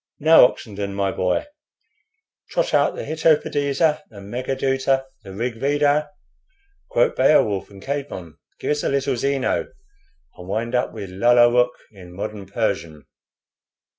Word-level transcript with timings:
Now, 0.19 0.45
Oxenden, 0.47 0.95
my 0.95 1.11
boy, 1.11 1.45
trot 2.49 2.73
out 2.73 2.95
the 2.95 3.03
'Hitopadesa,' 3.03 4.01
the 4.09 4.19
'Megha 4.19 4.55
Dhuta,' 4.59 5.05
the 5.23 5.31
'Rig 5.31 5.59
Veda.' 5.59 6.09
Quote 6.89 7.15
'Beowulf' 7.15 7.69
and 7.69 7.83
Caedmon. 7.83 8.33
Gives 8.59 8.79
us 8.79 8.85
a 8.85 8.89
little 8.89 9.15
Zeno, 9.15 9.67
and 10.39 10.47
wind 10.47 10.73
up 10.73 10.91
with 10.91 11.11
'Lalla 11.11 11.51
Rookh' 11.51 11.77
in 11.91 12.13
modern 12.15 12.47
Persian." 12.47 13.05